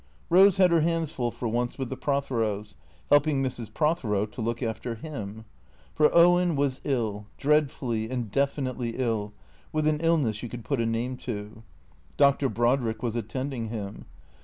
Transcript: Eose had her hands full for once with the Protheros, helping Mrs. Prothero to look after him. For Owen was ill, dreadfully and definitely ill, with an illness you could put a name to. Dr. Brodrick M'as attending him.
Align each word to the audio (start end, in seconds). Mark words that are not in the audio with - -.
Eose 0.31 0.57
had 0.57 0.71
her 0.71 0.81
hands 0.81 1.11
full 1.11 1.29
for 1.29 1.47
once 1.47 1.77
with 1.77 1.89
the 1.89 1.95
Protheros, 1.95 2.73
helping 3.11 3.43
Mrs. 3.43 3.71
Prothero 3.71 4.25
to 4.25 4.41
look 4.41 4.63
after 4.63 4.95
him. 4.95 5.45
For 5.93 6.09
Owen 6.11 6.55
was 6.55 6.81
ill, 6.83 7.27
dreadfully 7.37 8.09
and 8.09 8.31
definitely 8.31 8.95
ill, 8.97 9.31
with 9.71 9.85
an 9.85 9.99
illness 9.99 10.41
you 10.41 10.49
could 10.49 10.65
put 10.65 10.81
a 10.81 10.87
name 10.87 11.17
to. 11.17 11.61
Dr. 12.17 12.49
Brodrick 12.49 12.97
M'as 13.03 13.15
attending 13.15 13.67
him. 13.69 14.05